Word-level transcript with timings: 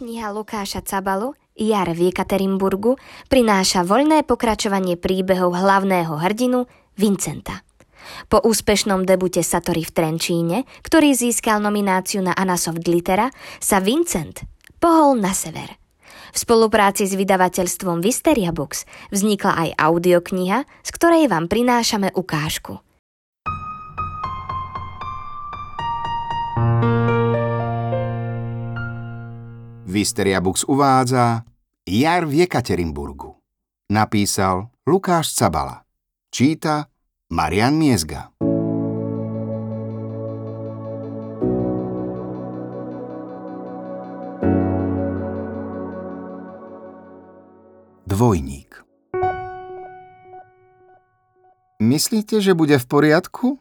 Audiokniha 0.00 0.32
Lukáša 0.32 0.80
Cabalu 0.80 1.36
Jar 1.52 1.92
v 1.92 2.08
Jekaterinburgu 2.08 2.96
prináša 3.28 3.84
voľné 3.84 4.24
pokračovanie 4.24 4.96
príbehov 4.96 5.52
hlavného 5.52 6.16
hrdinu 6.16 6.64
Vincenta. 6.96 7.60
Po 8.32 8.40
úspešnom 8.40 9.04
debute 9.04 9.44
Satori 9.44 9.84
v 9.84 9.92
Trenčíne, 9.92 10.64
ktorý 10.80 11.12
získal 11.12 11.60
nomináciu 11.60 12.24
na 12.24 12.32
Anasoft 12.32 12.88
Littera, 12.88 13.28
sa 13.60 13.84
Vincent 13.84 14.40
pohol 14.80 15.20
na 15.20 15.36
sever. 15.36 15.76
V 16.32 16.48
spolupráci 16.48 17.04
s 17.04 17.12
vydavateľstvom 17.12 18.00
Visteria 18.00 18.56
Books 18.56 18.88
vznikla 19.12 19.68
aj 19.68 19.84
audiokniha, 19.84 20.64
z 20.80 20.90
ktorej 20.96 21.28
vám 21.28 21.44
prinášame 21.44 22.08
ukážku– 22.16 22.80
Visteria 29.90 30.38
Books 30.38 30.62
uvádza 30.70 31.42
Jar 31.82 32.22
v 32.22 32.46
Jekaterinburgu. 32.46 33.34
Napísal 33.90 34.70
Lukáš 34.86 35.34
Cabala. 35.34 35.82
Číta 36.30 36.86
Marian 37.34 37.74
Miezga. 37.74 38.30
Dvojník 48.06 48.70
Myslíte, 51.82 52.38
že 52.38 52.54
bude 52.54 52.78
v 52.78 52.86
poriadku? 52.86 53.58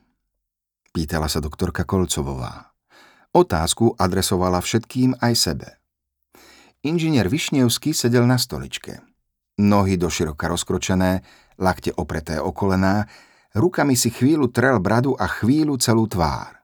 Pýtala 0.94 1.26
sa 1.26 1.42
doktorka 1.42 1.90
Kolcovová. 1.90 2.70
Otázku 3.34 3.98
adresovala 3.98 4.62
všetkým 4.62 5.18
aj 5.18 5.34
sebe. 5.34 5.79
Inžinier 6.80 7.28
Višnevský 7.28 7.92
sedel 7.92 8.24
na 8.24 8.40
stoličke. 8.40 9.04
Nohy 9.60 10.00
doširoka 10.00 10.48
rozkročené, 10.48 11.20
lakte 11.60 11.92
opreté 11.92 12.40
o 12.40 12.56
kolená, 12.56 13.04
rukami 13.52 14.00
si 14.00 14.08
chvíľu 14.08 14.48
trel 14.48 14.80
bradu 14.80 15.12
a 15.12 15.28
chvíľu 15.28 15.76
celú 15.76 16.08
tvár. 16.08 16.64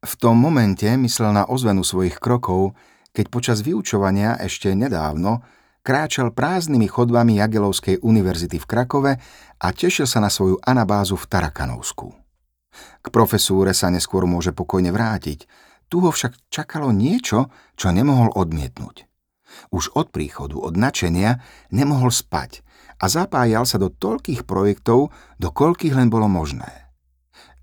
V 0.00 0.12
tom 0.16 0.40
momente 0.40 0.88
myslel 0.88 1.36
na 1.36 1.44
ozvenu 1.44 1.84
svojich 1.84 2.16
krokov, 2.16 2.80
keď 3.12 3.28
počas 3.28 3.58
vyučovania 3.60 4.40
ešte 4.40 4.72
nedávno 4.72 5.44
kráčal 5.84 6.32
prázdnymi 6.32 6.88
chodbami 6.88 7.36
Jagelovskej 7.36 8.00
univerzity 8.00 8.56
v 8.56 8.64
Krakove 8.64 9.12
a 9.60 9.66
tešil 9.68 10.08
sa 10.08 10.24
na 10.24 10.32
svoju 10.32 10.64
anabázu 10.64 11.20
v 11.20 11.28
Tarakanovsku. 11.28 12.08
K 13.04 13.06
profesúre 13.12 13.76
sa 13.76 13.92
neskôr 13.92 14.24
môže 14.24 14.56
pokojne 14.56 14.96
vrátiť, 14.96 15.44
tu 15.92 16.00
ho 16.00 16.08
však 16.08 16.48
čakalo 16.48 16.88
niečo, 16.88 17.52
čo 17.76 17.92
nemohol 17.92 18.32
odmietnúť. 18.32 19.04
Už 19.70 19.92
od 19.96 20.10
príchodu, 20.10 20.56
od 20.58 20.74
načenia, 20.74 21.42
nemohol 21.70 22.10
spať 22.10 22.64
a 23.00 23.10
zapájal 23.10 23.68
sa 23.68 23.76
do 23.76 23.92
toľkých 23.92 24.48
projektov, 24.48 25.12
do 25.36 25.48
koľkých 25.52 25.94
len 25.94 26.08
bolo 26.08 26.26
možné. 26.30 26.88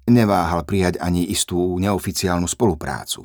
Neváhal 0.04 0.68
prijať 0.68 1.00
ani 1.00 1.24
istú 1.26 1.80
neoficiálnu 1.80 2.46
spoluprácu. 2.46 3.24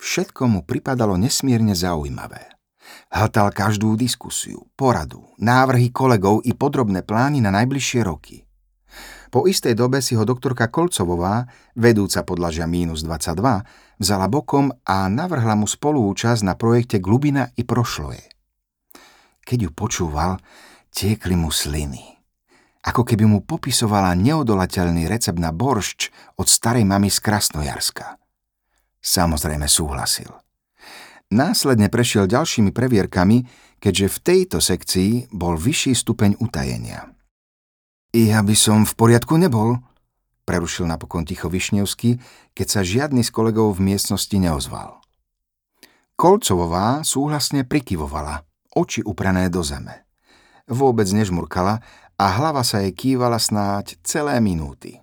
Všetko 0.00 0.42
mu 0.48 0.60
pripadalo 0.64 1.20
nesmierne 1.20 1.76
zaujímavé. 1.76 2.56
Hltal 3.12 3.52
každú 3.52 3.94
diskusiu, 3.94 4.66
poradu, 4.74 5.22
návrhy 5.38 5.92
kolegov 5.92 6.40
i 6.42 6.56
podrobné 6.56 7.04
plány 7.04 7.44
na 7.44 7.52
najbližšie 7.52 8.00
roky. 8.02 8.49
Po 9.30 9.46
istej 9.46 9.78
dobe 9.78 10.02
si 10.02 10.18
ho 10.18 10.26
doktorka 10.26 10.66
Kolcovová, 10.66 11.46
vedúca 11.78 12.26
podlažia 12.26 12.66
mínus 12.66 13.06
22, 13.06 13.38
vzala 14.02 14.26
bokom 14.26 14.74
a 14.82 15.06
navrhla 15.06 15.54
mu 15.54 15.70
spolúčasť 15.70 16.42
na 16.42 16.58
projekte 16.58 16.98
Glubina 16.98 17.54
i 17.54 17.62
Prošloje. 17.62 18.26
Keď 19.46 19.58
ju 19.66 19.70
počúval, 19.70 20.42
tiekli 20.90 21.38
mu 21.38 21.54
sliny. 21.54 22.18
Ako 22.82 23.06
keby 23.06 23.22
mu 23.30 23.38
popisovala 23.46 24.18
neodolateľný 24.18 25.06
recept 25.06 25.38
na 25.38 25.54
boršč 25.54 26.10
od 26.34 26.50
starej 26.50 26.82
mamy 26.82 27.06
z 27.06 27.22
Krasnojarska. 27.22 28.18
Samozrejme 28.98 29.70
súhlasil. 29.70 30.32
Následne 31.30 31.86
prešiel 31.86 32.26
ďalšími 32.26 32.74
previerkami, 32.74 33.46
keďže 33.78 34.06
v 34.10 34.18
tejto 34.26 34.58
sekcii 34.58 35.30
bol 35.30 35.54
vyšší 35.54 35.94
stupeň 35.94 36.42
utajenia. 36.42 37.19
Ja 38.10 38.42
by 38.42 38.58
som 38.58 38.82
v 38.82 38.90
poriadku 38.98 39.38
nebol, 39.38 39.78
prerušil 40.42 40.82
napokon 40.82 41.22
ticho 41.22 41.46
Višnevský, 41.46 42.18
keď 42.58 42.66
sa 42.66 42.82
žiadny 42.82 43.22
z 43.22 43.30
kolegov 43.30 43.78
v 43.78 43.86
miestnosti 43.94 44.34
neozval. 44.34 44.98
Kolcovová 46.18 47.06
súhlasne 47.06 47.62
prikyvovala, 47.62 48.42
oči 48.74 49.06
uprané 49.06 49.46
do 49.46 49.62
zeme. 49.62 50.02
Vôbec 50.66 51.06
nežmurkala 51.06 51.86
a 52.18 52.24
hlava 52.34 52.66
sa 52.66 52.82
jej 52.82 52.90
kývala 52.90 53.38
snáď 53.38 53.94
celé 54.02 54.42
minúty. 54.42 54.98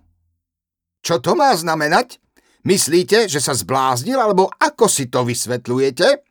Čo 1.00 1.24
to 1.24 1.32
má 1.40 1.56
znamenať? 1.56 2.20
Myslíte, 2.68 3.32
že 3.32 3.40
sa 3.40 3.56
zbláznil, 3.56 4.20
alebo 4.20 4.52
ako 4.60 4.92
si 4.92 5.08
to 5.08 5.24
vysvetľujete? 5.24 6.28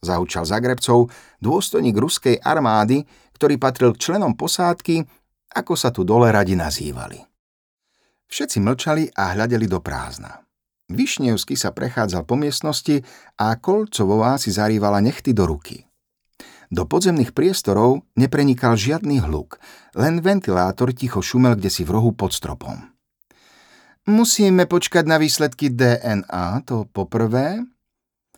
Zahučal 0.00 0.48
Zagrebcov 0.48 1.12
dôstojník 1.44 1.92
ruskej 1.92 2.40
armády, 2.40 3.04
ktorý 3.36 3.60
patril 3.60 3.92
k 3.92 4.00
členom 4.08 4.32
posádky, 4.32 5.04
ako 5.50 5.74
sa 5.74 5.90
tu 5.90 6.06
dole 6.06 6.30
radi 6.30 6.54
nazývali. 6.54 7.18
Všetci 8.30 8.62
mlčali 8.62 9.10
a 9.10 9.34
hľadeli 9.34 9.66
do 9.66 9.82
prázdna. 9.82 10.46
Višnevsky 10.90 11.54
sa 11.54 11.70
prechádzal 11.70 12.26
po 12.26 12.34
miestnosti 12.34 13.02
a 13.38 13.54
Kolcovová 13.58 14.38
si 14.38 14.50
zarývala 14.50 14.98
nechty 15.02 15.30
do 15.30 15.46
ruky. 15.46 15.86
Do 16.70 16.86
podzemných 16.86 17.34
priestorov 17.34 18.06
neprenikal 18.14 18.78
žiadny 18.78 19.18
hluk, 19.26 19.58
len 19.98 20.22
ventilátor 20.22 20.94
ticho 20.94 21.18
šumel 21.18 21.58
kde 21.58 21.70
si 21.70 21.82
v 21.82 21.98
rohu 21.98 22.14
pod 22.14 22.30
stropom. 22.30 22.94
Musíme 24.06 24.70
počkať 24.70 25.04
na 25.06 25.18
výsledky 25.18 25.70
DNA, 25.74 26.62
to 26.66 26.86
poprvé. 26.90 27.62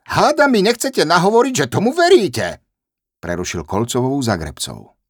Háda 0.09 0.49
mi 0.49 0.65
nechcete 0.65 1.05
nahovoriť, 1.05 1.55
že 1.55 1.71
tomu 1.73 1.93
veríte, 1.93 2.61
prerušil 3.21 3.69
Kolcovovú 3.69 4.19
Zagrebcov. 4.25 5.02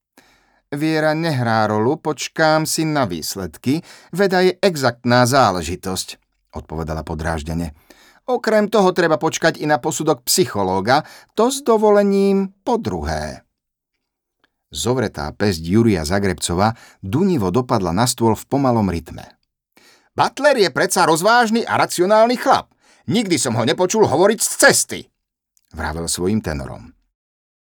Viera 0.73 1.13
nehrá 1.13 1.69
rolu, 1.69 2.01
počkám 2.01 2.65
si 2.65 2.89
na 2.89 3.05
výsledky, 3.05 3.85
veda 4.09 4.41
je 4.41 4.57
exaktná 4.57 5.29
záležitosť, 5.29 6.17
odpovedala 6.57 7.05
podráždene. 7.05 7.77
Okrem 8.25 8.73
toho 8.73 8.97
treba 8.97 9.21
počkať 9.21 9.61
i 9.61 9.69
na 9.69 9.77
posudok 9.77 10.25
psychológa, 10.25 11.05
to 11.37 11.53
s 11.53 11.61
dovolením 11.61 12.57
po 12.65 12.81
druhé. 12.81 13.45
Zovretá 14.73 15.29
pesť 15.37 15.61
Juria 15.61 16.09
Zagrebcova 16.09 16.73
dunivo 17.05 17.53
dopadla 17.53 17.93
na 17.93 18.09
stôl 18.09 18.33
v 18.33 18.49
pomalom 18.49 18.89
rytme. 18.89 19.37
Butler 20.17 20.57
je 20.57 20.71
predsa 20.73 21.05
rozvážny 21.05 21.69
a 21.69 21.77
racionálny 21.77 22.41
chlap. 22.41 22.73
Nikdy 23.13 23.37
som 23.37 23.53
ho 23.61 23.69
nepočul 23.69 24.09
hovoriť 24.09 24.39
z 24.41 24.49
cesty, 24.57 25.01
vravel 25.77 26.09
svojim 26.09 26.41
tenorom. 26.41 26.97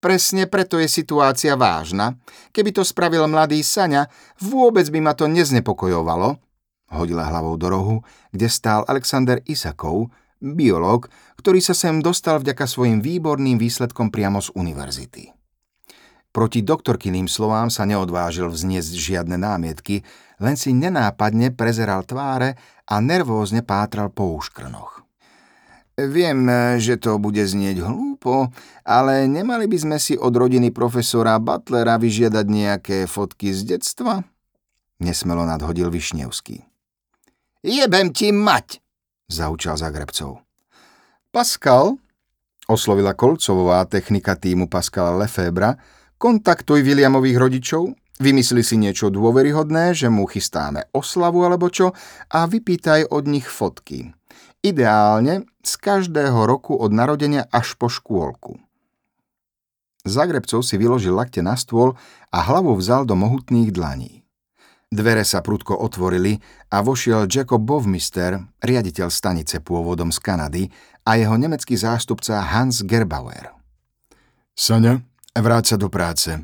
Presne 0.02 0.50
preto 0.50 0.82
je 0.82 0.90
situácia 0.90 1.54
vážna. 1.54 2.18
Keby 2.50 2.74
to 2.74 2.82
spravil 2.82 3.30
mladý 3.30 3.62
Saňa, 3.62 4.10
vôbec 4.42 4.90
by 4.90 4.98
ma 4.98 5.14
to 5.14 5.30
neznepokojovalo. 5.30 6.42
Hodila 6.90 7.30
hlavou 7.30 7.54
do 7.54 7.70
rohu, 7.70 7.98
kde 8.34 8.50
stál 8.50 8.82
Alexander 8.90 9.46
Isakov, 9.46 10.10
biológ, 10.42 11.06
ktorý 11.38 11.62
sa 11.62 11.78
sem 11.78 12.02
dostal 12.02 12.42
vďaka 12.42 12.66
svojim 12.66 12.98
výborným 13.00 13.62
výsledkom 13.62 14.10
priamo 14.10 14.42
z 14.42 14.50
univerzity. 14.58 15.30
Proti 16.34 16.66
doktorkyným 16.66 17.30
slovám 17.30 17.70
sa 17.70 17.86
neodvážil 17.86 18.50
vzniesť 18.50 18.98
žiadne 18.98 19.38
námietky, 19.38 20.02
len 20.42 20.58
si 20.58 20.74
nenápadne 20.74 21.54
prezeral 21.54 22.02
tváre 22.10 22.58
a 22.90 22.96
nervózne 22.98 23.62
pátral 23.62 24.10
po 24.10 24.34
úškrnoch. 24.42 25.11
Viem, 26.10 26.50
že 26.82 26.98
to 26.98 27.22
bude 27.22 27.44
znieť 27.44 27.84
hlúpo, 27.84 28.50
ale 28.82 29.30
nemali 29.30 29.70
by 29.70 29.78
sme 29.78 29.98
si 30.02 30.18
od 30.18 30.34
rodiny 30.34 30.74
profesora 30.74 31.38
Butlera 31.38 32.00
vyžiadať 32.02 32.46
nejaké 32.48 32.98
fotky 33.06 33.54
z 33.54 33.76
detstva? 33.76 34.26
Nesmelo 35.02 35.46
nadhodil 35.46 35.90
Višnevský. 35.90 36.62
Jebem 37.62 38.10
ti 38.10 38.34
mať, 38.34 38.82
zaučal 39.30 39.78
Zagrebcov. 39.78 40.42
Pascal, 41.30 41.98
oslovila 42.66 43.14
Kolcovová 43.14 43.86
technika 43.86 44.34
týmu 44.34 44.66
Pascala 44.66 45.14
Lefebra, 45.14 45.78
kontaktuj 46.18 46.86
Williamových 46.86 47.38
rodičov, 47.38 47.94
vymysli 48.22 48.62
si 48.62 48.78
niečo 48.78 49.10
dôveryhodné, 49.10 49.98
že 49.98 50.10
mu 50.10 50.30
chystáme 50.30 50.90
oslavu 50.94 51.42
alebo 51.42 51.70
čo 51.74 51.94
a 52.30 52.46
vypýtaj 52.46 53.10
od 53.10 53.24
nich 53.26 53.50
fotky. 53.50 54.14
Ideálne 54.62 55.50
z 55.66 55.74
každého 55.74 56.46
roku 56.46 56.78
od 56.78 56.94
narodenia 56.94 57.50
až 57.50 57.74
po 57.82 57.90
škôlku. 57.90 58.62
Zagrebcov 60.06 60.62
si 60.62 60.78
vyložil 60.78 61.18
lakte 61.18 61.42
na 61.42 61.58
stôl 61.58 61.98
a 62.30 62.38
hlavu 62.46 62.78
vzal 62.78 63.10
do 63.10 63.18
mohutných 63.18 63.74
dlaní. 63.74 64.22
Dvere 64.94 65.26
sa 65.26 65.42
prudko 65.42 65.78
otvorili 65.82 66.38
a 66.70 66.86
vošiel 66.86 67.26
Jacob 67.26 67.64
Bovmister, 67.64 68.38
riaditeľ 68.62 69.08
stanice 69.10 69.66
pôvodom 69.66 70.14
z 70.14 70.20
Kanady 70.22 70.64
a 71.10 71.18
jeho 71.18 71.42
nemecký 71.42 71.74
zástupca 71.74 72.46
Hans 72.46 72.86
Gerbauer. 72.86 73.56
Sania, 74.54 75.02
vráť 75.34 75.74
sa 75.74 75.78
do 75.82 75.90
práce, 75.90 76.38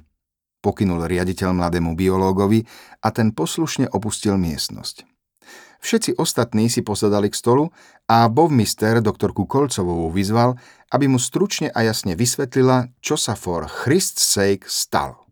pokynul 0.66 1.06
riaditeľ 1.06 1.54
mladému 1.54 1.94
biológovi 1.94 2.66
a 3.04 3.14
ten 3.14 3.30
poslušne 3.30 3.94
opustil 3.94 4.40
miestnosť. 4.42 5.17
Všetci 5.82 6.18
ostatní 6.18 6.68
si 6.68 6.82
posadali 6.82 7.30
k 7.30 7.38
stolu 7.38 7.70
a 8.10 8.26
bovmister 8.28 9.00
doktorku 9.00 9.46
Kolcovovú 9.46 10.10
vyzval, 10.10 10.58
aby 10.92 11.06
mu 11.06 11.22
stručne 11.22 11.70
a 11.72 11.86
jasne 11.86 12.18
vysvetlila, 12.18 12.92
čo 13.04 13.16
sa 13.16 13.38
for 13.38 13.68
Christ's 13.70 14.26
sake 14.26 14.66
stalo. 14.66 15.28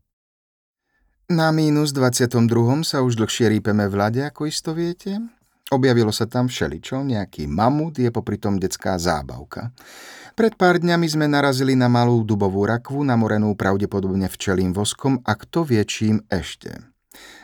Na 1.26 1.50
mínus 1.50 1.90
22. 1.90 2.86
sa 2.86 3.02
už 3.02 3.18
dlhšie 3.18 3.50
rípeme 3.50 3.90
v 3.90 3.98
ľade, 3.98 4.22
ako 4.30 4.46
isto 4.46 4.78
viete. 4.78 5.18
Objavilo 5.74 6.14
sa 6.14 6.30
tam 6.30 6.46
všeličo, 6.46 7.02
nejaký 7.02 7.50
mamut 7.50 7.98
je 7.98 8.14
popri 8.14 8.38
tom 8.38 8.62
detská 8.62 9.02
zábavka. 9.02 9.74
Pred 10.38 10.54
pár 10.54 10.78
dňami 10.78 11.08
sme 11.10 11.26
narazili 11.26 11.74
na 11.74 11.90
malú 11.90 12.22
dubovú 12.22 12.70
rakvu, 12.70 13.02
namorenú 13.02 13.58
pravdepodobne 13.58 14.30
včelým 14.30 14.78
voskom 14.78 15.18
a 15.26 15.34
kto 15.34 15.66
vie 15.66 15.82
čím 15.82 16.22
ešte. 16.30 16.78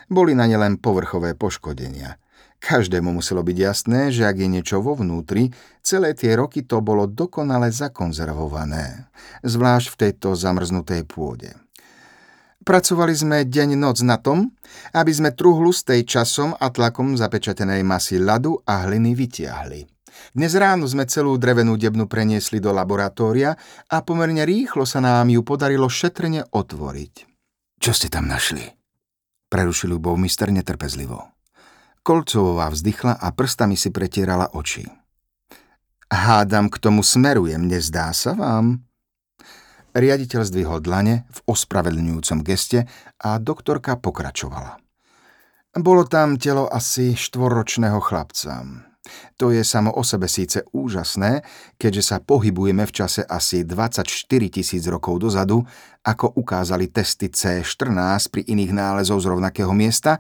Boli 0.05 0.37
na 0.37 0.45
ne 0.45 0.61
len 0.61 0.77
povrchové 0.77 1.33
poškodenia. 1.33 2.21
Každému 2.61 3.09
muselo 3.09 3.41
byť 3.41 3.57
jasné, 3.57 4.13
že 4.13 4.21
ak 4.21 4.37
je 4.37 4.45
niečo 4.45 4.85
vo 4.85 4.93
vnútri, 4.93 5.49
celé 5.81 6.13
tie 6.13 6.37
roky 6.37 6.61
to 6.61 6.77
bolo 6.77 7.09
dokonale 7.09 7.73
zakonzervované, 7.73 9.09
zvlášť 9.41 9.87
v 9.89 9.95
tejto 9.97 10.37
zamrznutej 10.37 11.09
pôde. 11.09 11.57
Pracovali 12.61 13.17
sme 13.17 13.37
deň 13.49 13.73
noc 13.73 14.05
na 14.05 14.21
tom, 14.21 14.53
aby 14.93 15.09
sme 15.09 15.33
truhlu 15.33 15.73
z 15.73 15.81
tej 15.81 16.01
časom 16.05 16.53
a 16.53 16.69
tlakom 16.69 17.17
zapečatenej 17.17 17.81
masy 17.81 18.21
ľadu 18.21 18.61
a 18.61 18.85
hliny 18.85 19.17
vytiahli. 19.17 19.89
Dnes 20.37 20.53
ráno 20.53 20.85
sme 20.85 21.09
celú 21.09 21.41
drevenú 21.41 21.81
debnu 21.81 22.05
preniesli 22.05 22.61
do 22.61 22.69
laboratória 22.69 23.57
a 23.89 24.05
pomerne 24.05 24.45
rýchlo 24.45 24.85
sa 24.85 25.01
nám 25.01 25.33
ju 25.33 25.41
podarilo 25.41 25.89
šetrne 25.89 26.45
otvoriť. 26.53 27.13
Čo 27.81 27.91
ste 27.97 28.13
tam 28.13 28.29
našli? 28.29 28.61
Prerušil 29.49 29.97
ju 29.97 30.13
mister 30.13 30.53
netrpezlivo. 30.53 31.40
Kolcová 32.01 32.73
vzdychla 32.73 33.21
a 33.21 33.29
prstami 33.29 33.77
si 33.77 33.93
pretierala 33.93 34.57
oči. 34.57 34.89
Hádam, 36.09 36.73
k 36.73 36.81
tomu 36.81 37.05
smerujem, 37.05 37.61
nezdá 37.69 38.09
sa 38.17 38.33
vám? 38.33 38.81
Riaditeľ 39.93 40.41
zdvihol 40.41 40.81
dlane 40.81 41.29
v 41.29 41.39
ospravedlňujúcom 41.45 42.41
geste 42.41 42.89
a 43.21 43.37
doktorka 43.37 44.01
pokračovala. 44.01 44.81
Bolo 45.77 46.03
tam 46.09 46.41
telo 46.41 46.65
asi 46.65 47.13
štvorročného 47.13 48.01
chlapca. 48.01 48.65
To 49.37 49.53
je 49.53 49.61
samo 49.61 49.93
o 49.93 50.01
sebe 50.01 50.25
síce 50.25 50.65
úžasné, 50.73 51.45
keďže 51.77 52.03
sa 52.05 52.17
pohybujeme 52.17 52.85
v 52.85 52.95
čase 52.97 53.21
asi 53.25 53.61
24 53.61 54.05
tisíc 54.49 54.83
rokov 54.89 55.21
dozadu, 55.21 55.61
ako 56.01 56.33
ukázali 56.33 56.89
testy 56.89 57.29
C14 57.29 58.29
pri 58.33 58.41
iných 58.45 58.71
nálezov 58.73 59.21
z 59.21 59.25
rovnakého 59.37 59.73
miesta, 59.73 60.17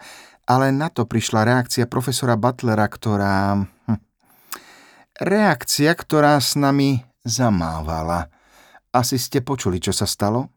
ale 0.51 0.75
na 0.75 0.91
to 0.91 1.07
prišla 1.07 1.47
reakcia 1.47 1.87
profesora 1.87 2.35
Butlera, 2.35 2.91
ktorá... 2.91 3.55
Hm, 3.87 3.99
reakcia, 5.23 5.95
ktorá 5.95 6.35
s 6.35 6.59
nami 6.59 7.07
zamávala– 7.23 8.27
asi 8.91 9.15
ste 9.15 9.39
počuli, 9.39 9.79
čo 9.79 9.95
sa 9.95 10.03
stalo? 10.03 10.51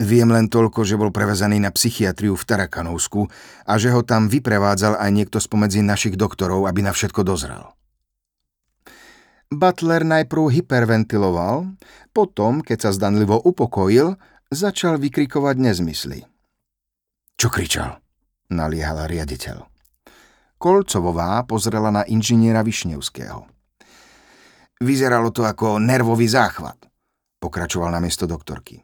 Viem 0.00 0.32
len 0.32 0.46
toľko, 0.48 0.86
že 0.86 0.96
bol 0.96 1.12
prevezaný 1.12 1.60
na 1.60 1.74
psychiatriu 1.74 2.38
v 2.38 2.46
Tarakanovsku 2.46 3.26
a 3.68 3.72
že 3.76 3.92
ho 3.92 4.00
tam 4.00 4.32
vyprevádzal 4.32 4.96
aj 4.96 5.10
niekto 5.12 5.36
spomedzi 5.42 5.84
našich 5.84 6.16
doktorov, 6.16 6.64
aby 6.64 6.80
na 6.80 6.94
všetko 6.94 7.20
dozrel. 7.20 7.68
Butler 9.50 10.06
najprv 10.06 10.62
hyperventiloval, 10.62 11.74
potom, 12.14 12.62
keď 12.62 12.88
sa 12.88 12.90
zdanlivo 12.94 13.36
upokojil, 13.42 14.14
začal 14.48 14.96
vykrikovať 14.96 15.56
nezmysly. 15.58 16.24
Čo 17.34 17.50
kričal? 17.50 17.99
Naliehal 18.50 19.06
riaditeľ. 19.06 19.64
Kolcovová 20.60 21.40
pozrela 21.48 21.88
na 21.88 22.04
inžiniera 22.04 22.60
Višnevského. 22.60 23.48
Vyzeralo 24.80 25.32
to 25.32 25.44
ako 25.44 25.80
nervový 25.80 26.28
záchvat, 26.28 26.76
pokračoval 27.40 27.88
na 27.92 28.00
miesto 28.00 28.28
doktorky. 28.28 28.80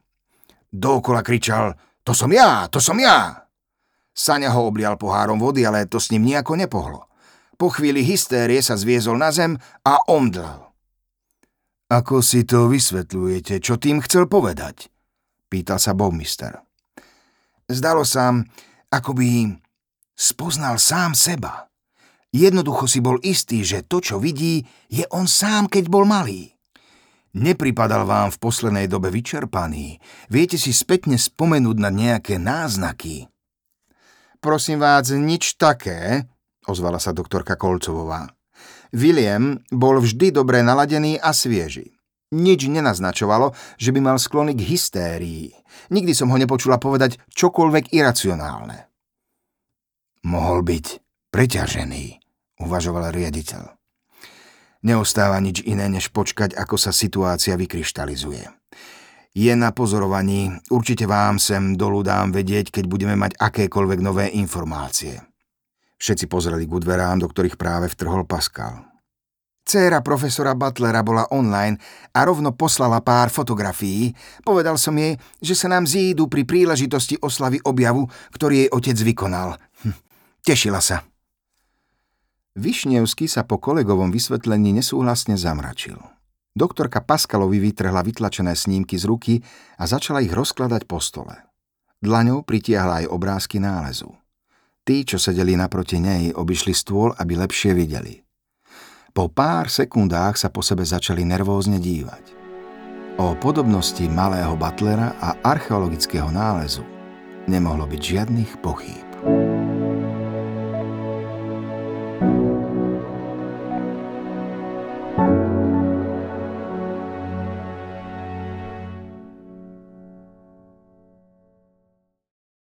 Dookola 0.73 1.21
kričal, 1.21 1.77
to 2.01 2.17
som 2.17 2.33
ja, 2.33 2.69
to 2.73 2.81
som 2.81 2.97
ja. 2.97 3.49
Saňa 4.17 4.53
ho 4.57 4.65
oblial 4.65 4.97
pohárom 4.97 5.37
vody, 5.37 5.69
ale 5.69 5.85
to 5.85 6.01
s 6.01 6.09
ním 6.09 6.25
nejako 6.25 6.57
nepohlo. 6.57 7.05
Po 7.57 7.69
chvíli 7.73 8.05
hystérie 8.05 8.61
sa 8.61 8.77
zviezol 8.77 9.21
na 9.21 9.33
zem 9.33 9.57
a 9.85 10.01
omdlel. 10.09 10.69
Ako 11.93 12.25
si 12.25 12.45
to 12.45 12.69
vysvetľujete, 12.69 13.61
čo 13.61 13.81
tým 13.81 14.01
chcel 14.05 14.29
povedať? 14.29 14.89
Pýtal 15.47 15.79
sa 15.79 15.95
Bowmister. 15.95 16.61
Zdalo 17.71 18.03
sa, 18.03 18.35
ako 18.91 19.17
by 19.17 19.57
spoznal 20.17 20.81
sám 20.81 21.13
seba. 21.13 21.69
Jednoducho 22.33 22.85
si 22.91 23.01
bol 23.01 23.17
istý, 23.25 23.65
že 23.65 23.87
to, 23.87 24.03
čo 24.05 24.17
vidí, 24.21 24.67
je 24.93 25.07
on 25.15 25.25
sám, 25.25 25.71
keď 25.73 25.89
bol 25.89 26.05
malý. 26.05 26.53
Nepripadal 27.37 28.09
vám 28.09 28.33
v 28.33 28.41
poslednej 28.41 28.87
dobe 28.89 29.13
vyčerpaný. 29.13 30.01
Viete 30.33 30.57
si 30.57 30.73
spätne 30.73 31.21
spomenúť 31.21 31.77
na 31.77 31.93
nejaké 31.93 32.41
náznaky? 32.41 33.29
Prosím 34.41 34.81
vás, 34.81 35.13
nič 35.13 35.57
také, 35.61 36.25
ozvala 36.65 36.97
sa 36.97 37.13
doktorka 37.13 37.57
Kolcovová. 37.57 38.33
William 38.93 39.61
bol 39.69 40.01
vždy 40.01 40.33
dobre 40.33 40.65
naladený 40.65 41.21
a 41.21 41.37
svieži. 41.37 41.96
Nič 42.35 42.67
nenaznačovalo, 42.67 43.55
že 43.79 43.95
by 43.95 44.01
mal 44.03 44.19
sklony 44.19 44.59
k 44.59 44.67
hystérii. 44.67 45.55
Nikdy 45.95 46.11
som 46.11 46.27
ho 46.35 46.37
nepočula 46.41 46.83
povedať 46.83 47.23
čokoľvek 47.31 47.95
iracionálne. 47.95 48.91
Mohol 50.27 50.67
byť 50.67 50.87
preťažený, 51.31 52.05
uvažoval 52.67 53.15
riaditeľ. 53.15 53.79
Neostáva 54.83 55.39
nič 55.39 55.63
iné, 55.63 55.87
než 55.87 56.11
počkať, 56.11 56.59
ako 56.59 56.75
sa 56.75 56.91
situácia 56.91 57.55
vykryštalizuje. 57.55 58.43
Je 59.37 59.53
na 59.53 59.71
pozorovaní, 59.71 60.49
určite 60.73 61.05
vám 61.05 61.37
sem 61.37 61.77
dolu 61.77 62.01
dám 62.01 62.33
vedieť, 62.33 62.73
keď 62.73 62.85
budeme 62.89 63.15
mať 63.15 63.37
akékoľvek 63.39 64.01
nové 64.03 64.33
informácie. 64.35 65.21
Všetci 66.01 66.27
pozreli 66.27 66.65
k 66.65 66.73
dverám, 66.73 67.21
do 67.21 67.29
ktorých 67.29 67.61
práve 67.61 67.87
vtrhol 67.93 68.25
Pascal. 68.25 68.96
Céra 69.67 69.99
profesora 69.99 70.55
Butlera 70.55 71.03
bola 71.03 71.27
online 71.35 71.75
a 72.15 72.23
rovno 72.23 72.55
poslala 72.55 73.03
pár 73.03 73.35
fotografií. 73.35 74.15
Povedal 74.47 74.79
som 74.79 74.95
jej, 74.95 75.19
že 75.43 75.59
sa 75.59 75.67
nám 75.67 75.91
zídu 75.91 76.31
pri 76.31 76.47
príležitosti 76.47 77.19
oslavy 77.19 77.59
objavu, 77.67 78.07
ktorý 78.31 78.63
jej 78.63 78.71
otec 78.71 78.95
vykonal. 79.03 79.59
Hm, 79.83 79.99
tešila 80.47 80.79
sa. 80.79 81.03
Višnevský 82.55 83.27
sa 83.27 83.43
po 83.43 83.59
kolegovom 83.59 84.15
vysvetlení 84.15 84.71
nesúhlasne 84.71 85.35
zamračil. 85.35 85.99
Doktorka 86.55 87.03
Paskalovi 87.03 87.59
vytrhla 87.59 88.07
vytlačené 88.07 88.55
snímky 88.55 88.95
z 88.97 89.05
ruky 89.05 89.35
a 89.77 89.85
začala 89.91 90.23
ich 90.23 90.31
rozkladať 90.33 90.87
po 90.87 91.03
stole. 91.03 91.43
Dlaňou 92.01 92.47
pritiahla 92.47 93.03
aj 93.03 93.11
obrázky 93.11 93.59
nálezu. 93.59 94.15
Tí, 94.87 95.03
čo 95.03 95.19
sedeli 95.19 95.59
naproti 95.59 95.99
nej, 95.99 96.31
obišli 96.31 96.71
stôl, 96.71 97.11
aby 97.19 97.35
lepšie 97.35 97.75
videli. 97.75 98.26
Po 99.17 99.33
pár 99.33 99.73
sekundách 99.73 100.37
sa 100.37 100.53
po 100.53 100.61
sebe 100.61 100.85
začali 100.85 101.25
nervózne 101.25 101.81
dívať. 101.81 102.37
O 103.17 103.33
podobnosti 103.33 104.05
malého 104.13 104.53
Butlera 104.61 105.17
a 105.17 105.33
archeologického 105.41 106.29
nálezu 106.29 106.85
nemohlo 107.49 107.89
byť 107.89 107.97
žiadnych 107.97 108.61
pochýb. 108.61 109.09